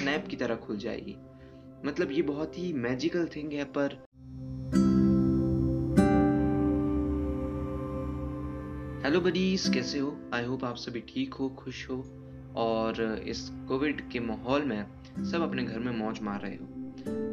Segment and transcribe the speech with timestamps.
[0.00, 1.16] Snap की तरह खुल जाएगी।
[1.86, 3.98] मतलब ये बहुत ही मैजिकल थिंग है, पर
[9.04, 10.16] हेलो बडीज कैसे हो?
[10.34, 11.96] आई होप आप सभी ठीक हो, खुश हो,
[12.56, 14.86] और इस कोविड के माहौल में
[15.30, 16.66] सब अपने घर में मौज मार रहे हो।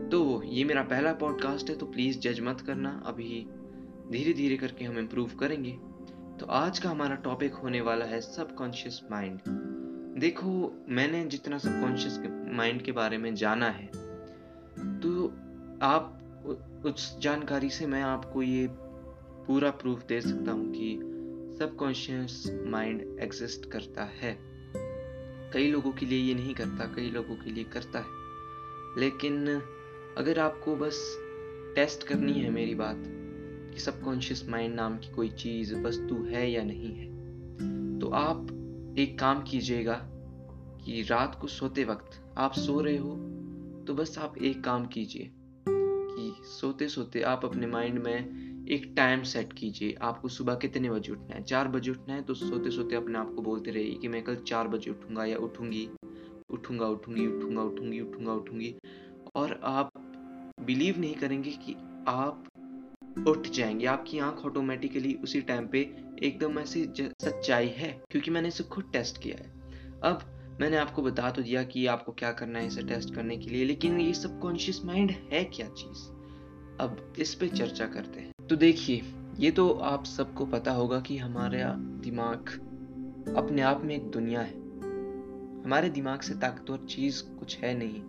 [0.10, 3.46] तो ये मेरा पहला पॉडकास्ट है तो प्लीज़ जज मत करना। अभी
[4.12, 5.72] धीरे धीरे करके हम इम्प्रूव करेंगे।
[6.40, 9.40] तो आज का हमारा टॉपिक होने वाला है सबकॉन्शियस माइंड
[10.20, 10.50] देखो,
[10.90, 12.18] मैंने जितना सबकॉन्शियस
[12.58, 13.88] माइंड के बारे में जाना है।
[15.00, 15.28] तो
[15.82, 16.14] आप
[16.86, 18.68] उस जानकारी से मैं आपको ये
[19.48, 21.00] पूरा प्रूफ दे सकता हूँ कि
[21.60, 24.38] सबकॉन्शियस माइंड एग्जिस्ट करता है।
[25.54, 28.18] कई लोगों के लिए ये नहीं करता, कई लोगों के लिए करता है।
[29.00, 29.48] लेकिन
[30.18, 31.18] अगर आपको बस
[31.76, 33.04] टेस्ट करनी है मेरी बात,
[33.74, 37.08] कि सबकॉन्शियस माइंड नाम की कोई चीज़, वस्तु है या नहीं है
[38.00, 38.48] तो आप
[39.00, 39.96] एक काम कीजिएगा
[40.86, 43.14] कि रात को सोते वक्त आप सो रहे हो
[43.88, 45.32] तो बस आप एक काम कीजिए
[45.68, 51.12] कि सोते सोते आप अपने माइंड में एक टाइम सेट कीजिए। आपको सुबह कितने बजे
[51.12, 51.44] उठना है?
[51.44, 54.36] चार बजे उठना है तो सोते सोते अपने आप को बोलते रहिए कि मैं कल
[54.36, 55.90] चार बजे उठूँगा या उठूँगी।
[56.50, 58.76] उठूँगा उठूँगी उठूँगा उठूँगी उठूँगा, उठूँगी।
[59.36, 59.92] और आप
[60.62, 61.76] बिलीव नहीं करेंगे कि
[62.08, 62.44] आप
[63.28, 65.80] उठ जाएँगे। आपकी आँख ऑटोमेटिकली उसी टाइम पे
[66.24, 69.56] एकदम ऐसे सच्चाई है, क्योंकि मैंने इसे खुद टेस्ट किया है।
[70.04, 73.50] अब मैंने आपको बता तो दिया कि आपको क्या करना है इसे टेस्ट करने के
[73.50, 76.00] लिए, लेकिन ये सब कॉन्शियस माइंड है क्या चीज़?
[76.80, 79.02] अब इस पे चर्चा करते हैं। तो देखिए,
[79.40, 82.50] ये तो आप सबको पता होगा कि हमारा दिमाग
[83.38, 84.54] अपने आप में एक दुनिया है।
[85.64, 88.02] हमारे दिमाग से ताकतवर चीज़ कुछ है नहीं।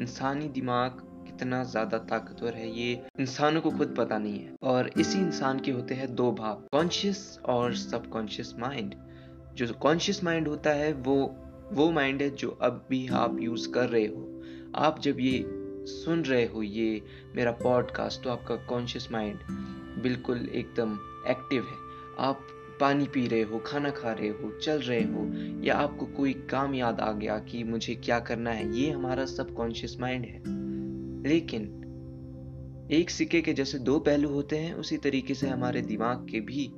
[0.00, 5.18] इंसानी दिमाग कितना ज़्यादा ताकतवर है, ये इंसानों को खुद पता नहीं है। और इसी
[5.18, 8.94] इंसान के होते हैं दो भाव कॉन्शियस और सबकॉन्शियस माइंड
[9.54, 13.88] जो कॉन्शियस माइंड होता है, वो वो माइंड है जो अब भी आप यूज़ कर
[13.88, 14.42] रहे हो।
[14.74, 15.44] आप जब ये
[15.86, 17.02] सुन रहे हो, ये
[17.36, 19.38] मेरा पॉडकास्ट तो आपका कॉन्शियस माइंड
[20.02, 20.92] बिल्कुल एकदम
[21.30, 21.88] एक्टिव है।
[22.18, 22.40] आप
[22.80, 25.32] पानी पी रहे हो, खाना खा रहे हो, चल रहे हो,
[25.64, 29.54] या आपको कोई काम याद आ गया कि मुझे क्या करना है, ये हमारा सब
[29.54, 30.42] कॉन्शियस माइंड है।
[31.28, 31.74] लेकिन
[32.90, 36.70] एक सिक्के के जैसे दो पहलू होते हैं, उसी तरीके से हमारे दिमाग के भी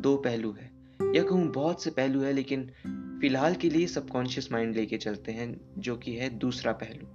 [0.00, 0.70] दो पहलू है।
[1.14, 2.70] या कहूँ बहुत से पहलू है, लेकिन
[3.20, 7.06] फ़िलहाल के लिए सबकॉन्शियस माइंड लेके चलते हैं, जो कि है दूसरा पहलू।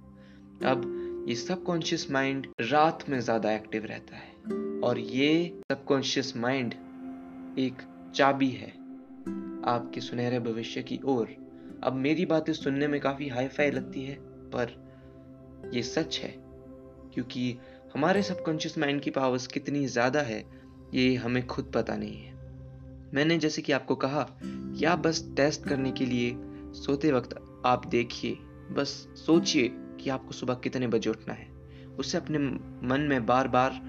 [0.66, 6.74] अब ये सबकॉन्शियस माइंड रात में ज़्यादा एक्टिव रहता है और ये सबकॉन्शियस माइंड
[7.58, 7.82] एक
[8.14, 8.70] चाबी है
[9.66, 11.36] आपके सुनहरे भविष्य की ओर।
[11.82, 14.14] अब मेरी बातें सुनने में काफ़ी हाई फाई लगती है,
[14.50, 16.34] पर ये सच है,
[17.14, 17.54] क्योंकि
[17.94, 20.44] हमारे सबकॉन्शियस माइंड की पावर्स कितनी ज़्यादा है,
[20.94, 22.31] ये हमें खुद पता नहीं है।
[23.14, 26.36] मैंने जैसे कि आपको कहा कि आप बस टेस्ट करने के लिए
[26.74, 27.34] सोते वक्त
[27.66, 28.38] आप देखिए,
[28.72, 29.68] बस सोचिए
[30.00, 31.50] कि आपको सुबह कितने बजे उठना है।
[31.98, 32.38] उससे अपने
[32.88, 33.80] मन में बार बार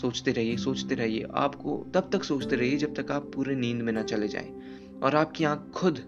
[0.00, 3.92] सोचते रहिए सोचते रहिए। आपको तब तक सोचते रहिए जब तक आप पूरे नींद में
[3.92, 4.54] ना चले जाएँ
[5.02, 5.98] और आपकी आँख खुद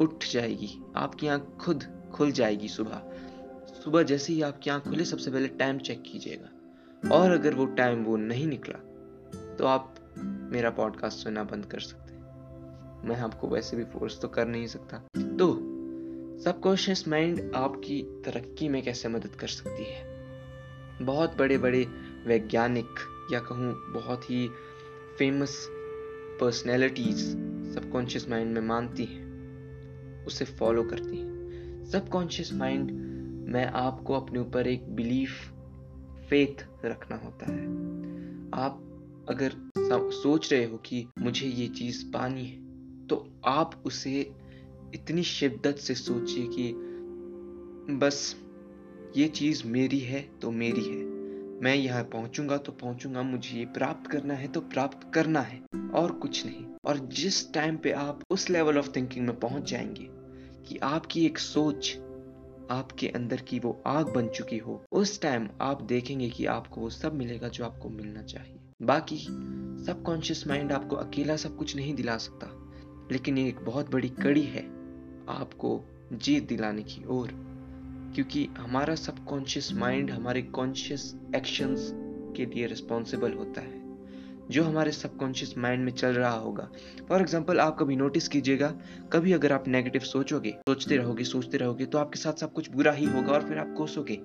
[0.00, 3.02] उठ जाएगी। आपकी आँख खुद खुल जाएगी सुबह।
[3.84, 8.04] सुबह जैसे ही आपकी आँख खुले, सबसे पहले टाइम चेक कीजिएगा और अगर वो टाइम
[8.04, 8.78] वो नहीं निकला
[9.56, 9.94] तो आप
[10.50, 12.20] मेरा पॉडकास्ट सुनना बंद कर सकते हैं।
[13.08, 15.54] मैं आपको वैसे भी फोर्स तो कर नहीं सकता। तो
[16.38, 20.20] सबकॉन्शियस माइंड आपकी तरक्की में कैसे मदद कर सकती है?
[21.02, 21.86] बहुत बड़े बड़े
[22.26, 22.88] वैज्ञानिक
[23.32, 24.48] या कहूँ बहुत ही
[25.18, 25.66] फ़ेमस
[26.40, 27.18] पर्सनैलिटीज
[27.74, 29.30] सबकॉन्शियस माइंड में मानती हैं।
[30.26, 31.30] उसे फॉलो करती हैं।
[31.84, 32.90] सबकॉन्शियस माइंड
[33.48, 35.52] में आपको अपने ऊपर एक बिलीफ
[36.30, 37.64] फेथ रखना होता है।
[38.64, 38.86] आप
[39.30, 39.52] अगर
[40.12, 44.20] सोच रहे हो कि मुझे ये चीज़ पानी है तो आप उसे
[44.94, 46.72] इतनी शिद्दत से सोचिए कि
[47.94, 48.36] बस
[49.16, 51.08] ये चीज़ मेरी है तो मेरी है।
[51.62, 55.60] मैं यहाँ पहुंचूँगा तो पहुंचूँगा, मुझे ये प्राप्त करना है तो प्राप्त करना है
[55.94, 60.06] और कुछ नहीं। और जिस टाइम पे आप उस लेवल ऑफ़ थिंकिंग में पहुँच जाएँगे
[60.68, 61.96] कि आपकी एक सोच
[62.70, 66.90] आपके अंदर की वो आग बन चुकी हो, उस टाइम आप देखेंगे कि आपको वो
[66.90, 69.16] सब मिलेगा जो आपको मिलना चाहिए। बाकी
[69.86, 72.46] सबकॉन्शियस माइंड आपको अकेला सब कुछ नहीं दिला सकता,
[73.12, 74.62] लेकिन ये एक बहुत बड़ी कड़ी है
[75.30, 75.80] आपको
[76.12, 77.30] जीत दिलाने की ओर,
[78.14, 81.90] क्योंकि हमारा सबकॉन्शियस माइंड हमारे कॉन्शियस एक्शंस
[82.36, 83.78] के लिए रिस्पॉन्सिबल होता है।
[84.50, 86.68] जो हमारे सबकॉन्शियस माइंड में चल रहा होगा,
[87.08, 88.68] फॉर एग्ज़ाम्पल आप कभी नोटिस कीजिएगा,
[89.12, 92.92] कभी अगर आप नेगेटिव सोचोगे, सोचते रहोगे सोचते रहोगे तो आपके साथ सब कुछ बुरा
[92.92, 94.18] ही होगा और फिर आप कोसोगे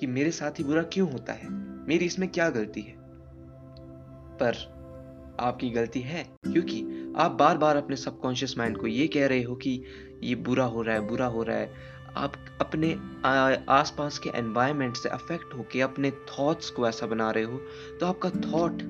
[0.00, 1.50] कि मेरे साथ ही बुरा क्यों होता है?
[1.88, 2.95] मेरी इसमें क्या गलती है?
[4.42, 4.64] पर
[5.40, 9.54] आपकी गलती है, क्योंकि आप बार बार अपने सबकॉन्शियस माइंड को ये कह रहे हो
[9.56, 9.82] कि
[10.22, 12.92] ये बुरा हो रहा है, बुरा हो रहा है। आप अपने
[13.68, 17.60] आसपास के एनवायरनमेंट से अफेक्ट होके अपने थॉट्स को ऐसा बना रहे हो
[18.00, 18.82] तो आपका थॉट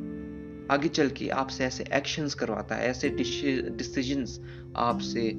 [0.71, 4.41] आगे चल के आपसे ऐसे एक्शंस करवाता है, ऐसे डिसीजंस
[4.77, 5.31] आपसे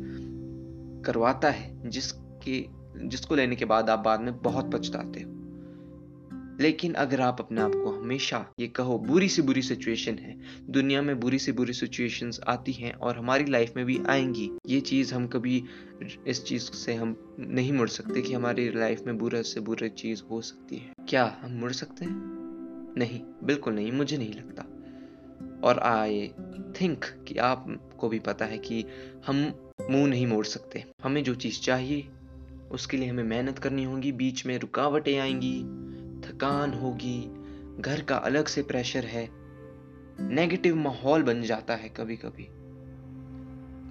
[1.05, 2.65] करवाता है, जिसके,
[3.07, 5.36] जिसको लेने के बाद आप बाद में बहुत पछताते हो।
[6.61, 10.37] लेकिन अगर आप अपने आप को हमेशा ये कहो, बुरी से बुरी सिचुएशन है,
[10.69, 14.81] दुनिया में बुरी से बुरी सिचुएशंस आती हैं और हमारी लाइफ में भी आएँगी, ये
[14.81, 15.63] चीज़ हम कभी
[16.27, 20.23] इस चीज़ से हम नहीं मुड़ सकते कि हमारी लाइफ में बुरा से बुरी चीज़
[20.31, 22.37] हो सकती है। क्या हम मुड़ सकते हैं?
[22.97, 24.61] नहीं, बिल्कुल नहीं, मुझे नहीं लगता।
[25.67, 26.27] और आई
[26.81, 28.85] थिंक कि आपको भी पता है कि
[29.25, 29.53] हम
[29.91, 32.07] मुँह नहीं मोड़ सकते। हमें जो चीज़ चाहिए,
[32.71, 35.86] उसके लिए हमें मेहनत करनी होगी, बीच में रुकावटें आएँगी।
[36.27, 37.19] थकान होगी,
[37.79, 39.29] घर का अलग से प्रेशर है
[40.21, 42.43] नेगेटिव माहौल बन जाता है कभी कभी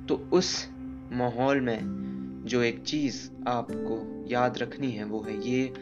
[0.07, 0.69] तो उस
[1.13, 5.73] माहौल में जो एक चीज़ आपको याद रखनी है, वो है ये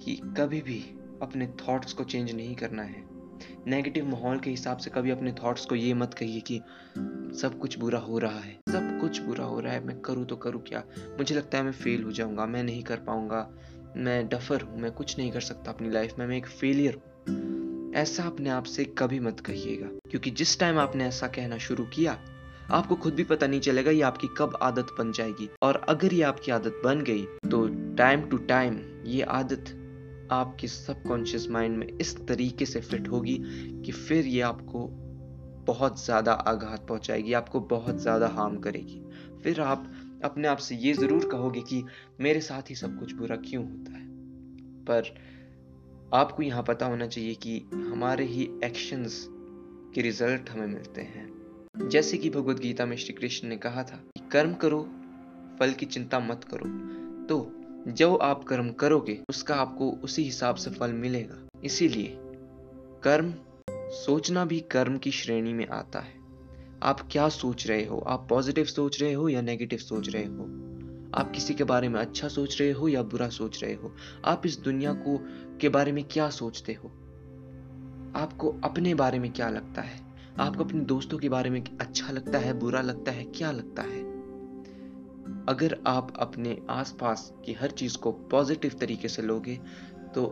[0.00, 0.80] कि कभी भी
[1.22, 3.04] अपने थॉट्स को चेंज नहीं करना है।
[3.66, 6.58] नेगेटिव माहौल के हिसाब से कभी अपने थॉट्स को ये मत कहिए कि
[7.40, 10.36] सब कुछ बुरा हो रहा है। सब कुछ बुरा हो रहा है, मैं करूँ तो
[10.36, 10.84] करूँ क्या?
[11.18, 13.50] मुझे लगता है मैं फेल हो जाऊँगा, मैं नहीं कर पाऊँगा।
[13.96, 17.92] मैं डफर हूँ, मैं कुछ नहीं कर सकता अपनी लाइफ में, मैं एक फेलियर हूँ।
[17.96, 22.18] ऐसा अपने आप से कभी मत कहिएगा, क्योंकि जिस टाइम आपने ऐसा कहना शुरू किया,
[22.70, 26.22] आपको खुद भी पता नहीं चलेगा ये आपकी कब आदत बन जाएगी। और अगर ये
[26.22, 27.66] आपकी आदत बन गई तो
[27.96, 29.76] टाइम टू टाइम ये आदत
[30.32, 33.36] आपके सबकॉन्शियस माइंड में इस तरीके से फिट होगी
[33.84, 34.86] कि फिर ये आपको
[35.66, 39.02] बहुत ज़्यादा आघात पहुंचाएगी, आपको बहुत ज़्यादा हार्म करेगी।
[39.42, 39.90] फिर आप
[40.24, 41.84] अपने आप से ये ज़रूर कहोगे कि
[42.20, 44.06] मेरे साथ ही सब कुछ बुरा क्यों होता है?
[44.84, 45.14] पर
[46.14, 49.26] आपको यहाँ पता होना चाहिए कि हमारे ही एक्शंस
[49.94, 51.40] के रिज़ल्ट हमें मिलते हैं।
[51.88, 54.90] जैसे कि भगवत गीता में श्री कृष्ण ने कहा था कि कर्म करो,
[55.60, 56.66] फल की चिंता मत करो।
[57.26, 57.52] तो
[57.88, 62.16] जो आप कर्म करोगे, उसका आपको उसी हिसाब से फल मिलेगा। इसीलिए
[63.04, 63.34] कर्म,
[63.90, 66.19] सोचना भी कर्म की श्रेणी में आता है।
[66.82, 67.98] आप क्या सोच रहे हो?
[67.98, 70.42] आप पॉजिटिव सोच रहे हो या नेगेटिव सोच रहे हो?
[71.14, 73.94] आप किसी के बारे में अच्छा सोच रहे हो या बुरा सोच रहे हो?
[74.24, 75.20] आप इस दुनिया को,
[75.58, 76.88] के बारे में क्या सोचते हो?
[78.16, 80.00] आपको अपने बारे में क्या लगता है?
[80.38, 84.10] आपको अपने दोस्तों के बारे में अच्छा लगता है, बुरा लगता है, क्या लगता है?
[85.48, 89.60] अगर आप अपने आसपास की हर चीज़ को पॉजिटिव तरीके से लोगे
[90.14, 90.26] तो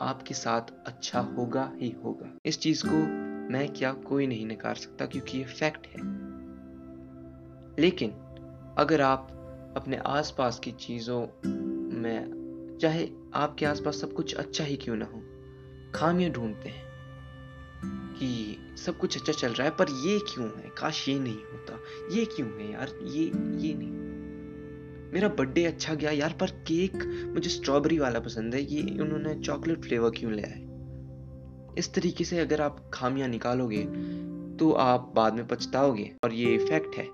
[0.00, 5.06] आपके साथ अच्छा होगा ही होगा। इस चीज़ को मैं क्या कोई नहीं नकार सकता
[5.06, 6.24] क्योंकि ये फैक्ट है।
[7.78, 8.10] लेकिन
[8.78, 9.30] अगर आप
[9.76, 11.20] अपने आसपास की चीज़ों
[12.00, 12.34] में,
[12.82, 15.22] चाहे आपके आसपास सब कुछ अच्छा ही क्यों ना हो,
[15.94, 16.84] खामियाँ ढूंढते हैं
[18.14, 20.70] कि सब कुछ अच्छा चल रहा है, पर ये क्यों है?
[20.78, 21.78] काश ये नहीं होता।
[22.10, 22.88] ये क्यों है यार?
[23.02, 23.24] ये
[23.68, 24.04] ये नहीं।
[25.12, 26.94] मेरा बर्थडे अच्छा गया यार, पर केक
[27.34, 30.63] मुझे स्ट्रॉबेरी वाला पसंद है। ये उन्होंने चॉकलेट फ्लेवर क्यों लिया आए?
[31.78, 33.82] इस तरीके से अगर आप खामियाँ निकालोगे
[34.56, 37.04] तो आप बाद में पछताओगे, और ये फैक्ट है।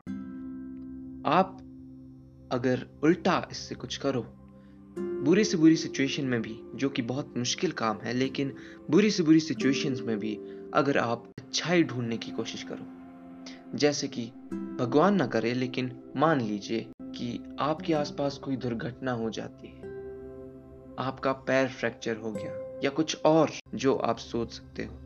[1.27, 1.59] आप
[2.53, 4.25] अगर उल्टा इससे कुछ करो,
[5.25, 8.53] बुरी से बुरी सिचुएशन में भी, जो कि बहुत मुश्किल काम है, लेकिन
[8.91, 10.39] बुरी से बुरी सिचुएशंस में भी
[10.75, 14.27] अगर आप अच्छाई ढूँढने की कोशिश करो, जैसे कि
[14.81, 19.89] भगवान ना करे, लेकिन मान लीजिए कि आपके आसपास कोई दुर्घटना हो जाती है,
[20.99, 22.53] आपका पैर फ्रैक्चर हो गया
[22.85, 24.97] या कुछ और जो आप सोच सकते हो।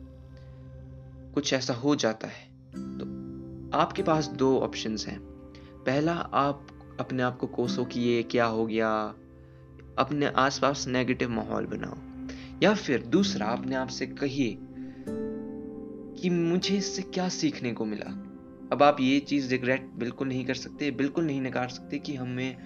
[1.33, 3.05] कुछ ऐसा हो जाता है। तो
[3.77, 5.19] आपके पास दो ऑप्शंस हैं।
[5.85, 6.67] पहला, आप
[6.99, 9.15] अपने आप को कोसो कि ये क्या हो गया?
[9.99, 11.97] अपने आसपास नेगेटिव माहौल बनाओ।
[12.63, 14.57] या फिर दूसरा, अपने आप से कहिए
[16.21, 18.21] कि मुझे इससे क्या सीखने को मिला?
[18.71, 22.57] अब आप ये चीज़ रिग्रेट बिल्कुल नहीं कर सकते, बिल्कुल नहीं नकार सकते कि हमें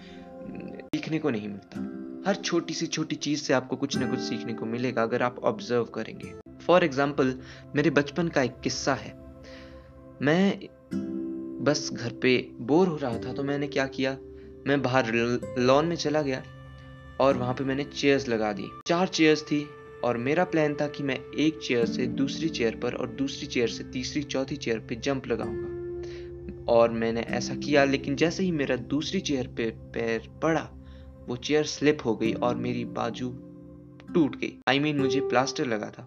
[0.82, 1.88] सीखने को नहीं मिलता।
[2.26, 5.40] हर छोटी सी छोटी चीज़ से आपको कुछ ना कुछ सीखने को मिलेगा अगर आप
[5.44, 6.34] ऑब्ज़र्व करेंगे।
[6.66, 7.34] फॉर एग्ज़ाम्पल
[7.76, 9.14] मेरे बचपन का एक किस्सा है।
[10.22, 10.60] मैं
[11.64, 14.12] बस घर पे बोर हो रहा था तो मैंने क्या किया?
[14.68, 15.12] मैं बाहर
[15.60, 16.44] लॉन में चला गया
[17.22, 19.66] और वहाँ पे मैंने चेयर्स लगा दी। चार चेयर्स थी
[20.04, 23.68] और मेरा प्लान था कि मैं एक चेयर से दूसरी चेयर पर और दूसरी चेयर
[23.68, 25.78] से तीसरी, चौथी चेयर पे जंप लगाऊँगा।
[26.72, 30.70] और मैंने ऐसा किया, लेकिन जैसे ही मेरा दूसरी चेयर पे पैर पड़ा
[31.30, 33.30] वो चेयर स्लिप हो गई और मेरी बाजू
[34.14, 36.04] टूट गई। आई I मीन mean, मुझे प्लास्टर लगा था।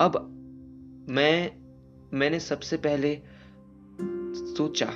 [0.00, 0.34] अब
[1.08, 1.56] मैं
[2.12, 3.20] मैंने सबसे पहले
[4.56, 4.94] सोचा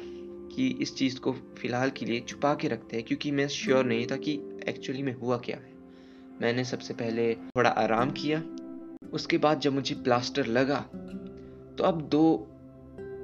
[0.55, 4.07] कि इस चीज़ को फ़िलहाल के लिए छुपा के रखते हैं क्योंकि मैं श्योर नहीं
[4.07, 4.33] था कि
[4.69, 5.73] एक्चुअली में हुआ क्या है।
[6.41, 8.43] मैंने सबसे पहले थोड़ा आराम किया।
[9.13, 10.81] उसके बाद जब मुझे प्लास्टर लगा
[11.79, 12.49] तो अब दो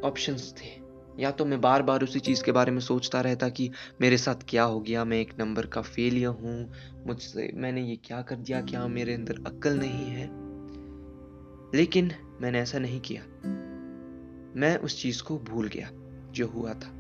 [0.05, 0.88] ऑप्शंस थे।
[1.19, 3.71] या तो मैं बार बार उसी चीज़ के बारे में सोचता रहता कि
[4.01, 6.73] मेरे साथ क्या हो गया, मैं एक नंबर का फेलियर हूँ,
[7.07, 10.27] मुझसे मैंने ये क्या कर दिया, क्या मेरे अंदर अक्ल नहीं है।
[11.75, 13.23] लेकिन मैंने ऐसा नहीं किया।
[14.61, 15.91] मैं उस चीज़ को भूल गया,
[16.31, 16.95] जो हुआ था।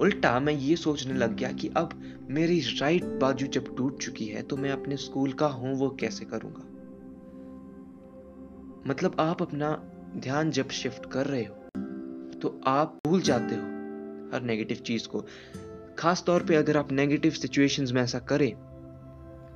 [0.00, 4.42] उल्टा मैं ये सोचने लग गया कि अब मेरी राइट बाजू जब टूट चुकी है
[4.42, 6.64] तो मैं अपने स्कूल का होमवर्क कैसे करूँगा?
[8.90, 11.63] मतलब आप अपना ध्यान जब शिफ्ट कर रहे हो
[12.44, 13.62] तो आप भूल जाते हो
[14.32, 15.24] हर नेगेटिव चीज़ को।
[15.98, 18.50] खास तौर पे अगर आप नेगेटिव सिचुएशंस में ऐसा करें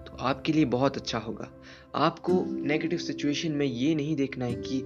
[0.04, 1.48] तो आपके लिए बहुत अच्छा होगा।
[1.94, 4.78] आपको नेगेटिव सिचुएशन में ये नहीं देखना है कि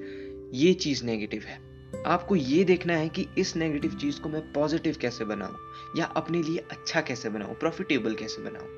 [0.54, 1.61] ये चीज़ नेगेटिव है।
[2.06, 5.56] आपको ये देखना है कि इस नेगेटिव चीज़ को मैं पॉजिटिव कैसे बनाऊँ,
[5.99, 8.68] या अपने लिए अच्छा कैसे बनाऊँ प्रॉफिटेबल कैसे बनाऊँ।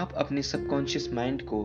[0.00, 1.64] आप अपने सबकॉन्शियस माइंड को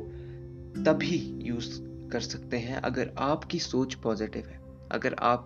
[0.86, 4.60] तभी यूज़ कर सकते हैं अगर आपकी सोच पॉजिटिव है।
[4.92, 5.46] अगर आप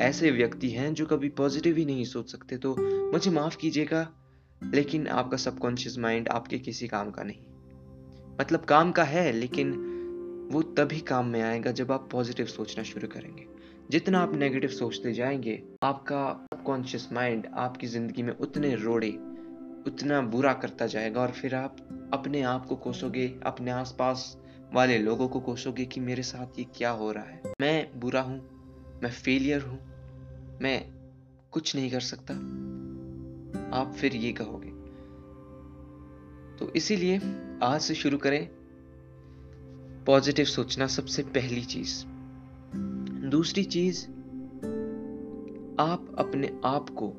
[0.00, 2.76] ऐसे व्यक्ति हैं जो कभी पॉजिटिव ही नहीं सोच सकते तो
[3.12, 4.08] मुझे माफ़ कीजिएगा,
[4.62, 7.42] लेकिन आपका सबकॉन्शियस माइंड आपके किसी काम का नहीं।
[8.40, 9.72] मतलब काम का है, लेकिन
[10.52, 13.46] वो तभी काम में आएगा जब आप पॉजिटिव सोचना शुरू करेंगे।
[13.90, 19.10] जितना आप नेगेटिव सोचते जाएँगे, आपका सबकॉन्शियस माइंड आपकी ज़िंदगी में उतने रोड़े,
[19.86, 21.76] उतना बुरा करता जाएगा और फिर आप
[22.14, 24.36] अपने आप को कोसोगे, अपने आसपास
[24.72, 27.42] वाले लोगों को कोसोगे कि मेरे साथ ये क्या हो रहा है?
[27.60, 28.48] मैं बुरा हूँ,
[29.02, 29.78] मैं फेलियर हूँ,
[30.62, 30.90] मैं
[31.50, 32.34] कुछ नहीं कर सकता।
[33.76, 34.68] आप फिर ये कहोगे।
[36.58, 37.20] तो इसीलिए
[37.62, 38.48] आज से शुरू करें।
[40.04, 42.04] पॉजिटिव सोचना सबसे पहली चीज़।
[43.28, 44.04] दूसरी चीज़,
[45.80, 47.12] आप अपने आप को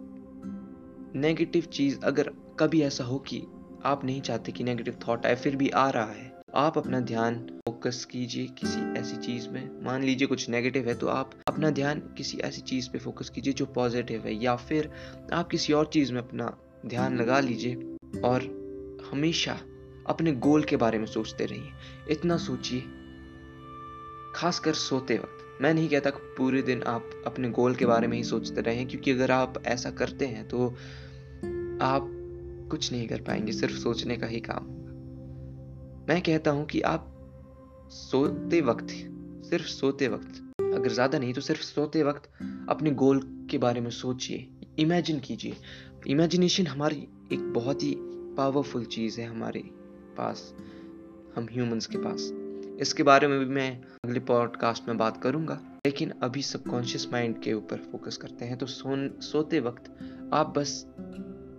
[1.19, 3.43] नेगेटिव चीज़ अगर कभी ऐसा हो कि
[3.85, 7.35] आप नहीं चाहते कि नेगेटिव थॉट आए, फिर भी आ रहा है। आप अपना ध्यान
[7.65, 11.99] फोकस कीजिए किसी ऐसी चीज़ में। मान लीजिए कुछ नेगेटिव है तो आप अपना ध्यान
[12.17, 14.89] किसी ऐसी चीज़ पे फोकस कीजिए जो पॉजिटिव है, या फिर
[15.33, 17.75] आप किसी और चीज़ में अपना ध्यान लगा लीजिए
[18.21, 18.43] और
[19.11, 19.59] हमेशा
[20.07, 21.71] अपने गोल के बारे में सोचते रहिए।
[22.09, 22.83] इतना सोचिए,
[24.35, 28.17] खासकर सोते वक्त। मैं नहीं कहता कि पूरे दिन आप अपने गोल के बारे में
[28.17, 30.67] ही सोचते रहें, क्योंकि अगर आप ऐसा करते हैं तो
[31.81, 32.09] आप
[32.71, 34.84] कुछ नहीं कर पाएँगे, सिर्फ़ सोचने का ही काम।
[36.09, 37.07] मैं कहता हूँ कि आप
[37.91, 38.89] सोते वक्त
[39.45, 42.29] सिर्फ़ सोते वक्त, अगर ज़्यादा नहीं तो सिर्फ़ सोते वक्त
[42.69, 43.21] अपने गोल
[43.51, 44.47] के बारे में सोचिए
[44.79, 45.55] इमेजिन कीजिए।
[46.07, 47.93] इमेजिनेशन हमारी एक बहुत ही
[48.37, 49.59] पावरफुल चीज़ है हमारे
[50.17, 50.53] पास,
[51.35, 52.31] हम ह्यूमंस के पास।
[52.81, 53.69] इसके बारे में भी मैं
[54.05, 58.65] अगले पॉडकास्ट में बात करूँगा, लेकिन अभी सबकॉन्शियस माइंड के ऊपर फोकस करते हैं तो
[58.67, 59.95] सोन, सोते वक्त
[60.33, 60.83] आप बस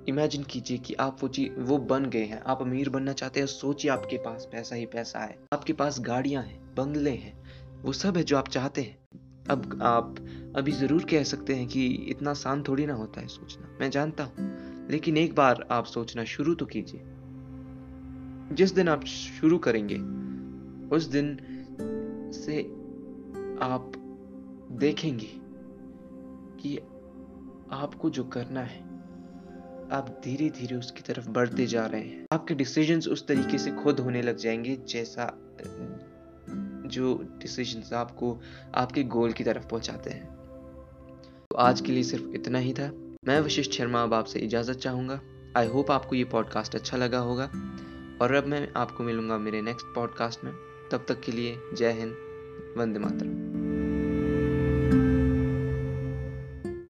[0.08, 3.46] इमेजिन कीजिए कि आप वो चीज़, वो बन गए हैं। आप अमीर बनना चाहते हैं,
[3.46, 7.44] सोचिए आपके पास पैसा ही पैसा है। आपके पास गाड़ियाँ हैं, बंगले हैं,
[7.82, 8.98] वो सब है जो आप चाहते हैं।
[9.50, 10.14] अब आप
[10.56, 14.25] अभी ज़रूर कह सकते हैं कि इतना आसान थोड़ी ना होता है सोचना। मैं जानता
[14.25, 14.34] हूँ,
[14.90, 17.00] लेकिन एक बार आप सोचना शुरू तो कीजिए।
[18.54, 19.96] जिस दिन आप शुरू करेंगे,
[20.96, 21.38] उस दिन
[22.34, 22.62] से
[23.62, 23.92] आप
[24.72, 25.30] देखेंगे
[26.60, 26.76] कि
[27.72, 28.86] आपको जो करना है
[29.93, 34.00] आप धीरे धीरे उसकी तरफ़ बढ़ते जा रहे हैं। आपके डिसीजंस उस तरीके से खुद
[34.00, 35.38] होने लग जाएँगे जैसा,
[36.87, 38.40] जो डिसीजंस आपको
[38.75, 40.26] आपके गोल की तरफ़ पहुंचाते हैं।
[41.50, 42.90] तो आज के लिए सिर्फ़ इतना ही था।
[43.25, 45.21] मैं वशिष्ठ शर्मा अब आपसे इजाज़त चाहूँगा।
[45.57, 47.45] आई होप आपको ये पॉडकास्ट अच्छा लगा होगा।
[48.23, 50.52] और अब मैं आपको मिलूँगा मेरे नेक्स्ट पॉडकास्ट में।
[50.93, 52.16] तब तक के लिए जय हिंद,
[52.78, 53.45] वंदे मातरम।